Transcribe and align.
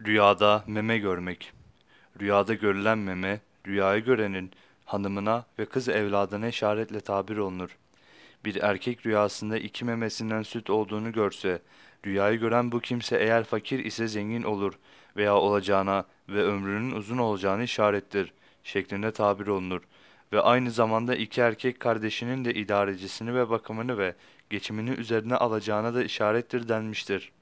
Rüyada 0.00 0.64
meme 0.66 0.98
görmek. 0.98 1.52
Rüyada 2.20 2.54
görülen 2.54 2.98
meme, 2.98 3.40
rüyayı 3.66 4.04
görenin 4.04 4.50
hanımına 4.84 5.44
ve 5.58 5.66
kız 5.66 5.88
evladına 5.88 6.48
işaretle 6.48 7.00
tabir 7.00 7.36
olunur. 7.36 7.76
Bir 8.44 8.62
erkek 8.62 9.06
rüyasında 9.06 9.58
iki 9.58 9.84
memesinden 9.84 10.42
süt 10.42 10.70
olduğunu 10.70 11.12
görse, 11.12 11.62
rüyayı 12.06 12.38
gören 12.38 12.72
bu 12.72 12.80
kimse 12.80 13.16
eğer 13.16 13.44
fakir 13.44 13.84
ise 13.84 14.08
zengin 14.08 14.42
olur 14.42 14.74
veya 15.16 15.36
olacağına 15.36 16.04
ve 16.28 16.42
ömrünün 16.42 16.90
uzun 16.90 17.18
olacağını 17.18 17.62
işarettir 17.62 18.32
şeklinde 18.64 19.12
tabir 19.12 19.46
olunur. 19.46 19.82
Ve 20.32 20.40
aynı 20.40 20.70
zamanda 20.70 21.14
iki 21.14 21.40
erkek 21.40 21.80
kardeşinin 21.80 22.44
de 22.44 22.54
idarecisini 22.54 23.34
ve 23.34 23.50
bakımını 23.50 23.98
ve 23.98 24.14
geçimini 24.50 24.90
üzerine 24.90 25.36
alacağına 25.36 25.94
da 25.94 26.04
işarettir 26.04 26.68
denmiştir. 26.68 27.32